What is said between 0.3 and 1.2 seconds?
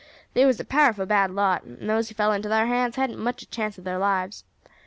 They was a powerful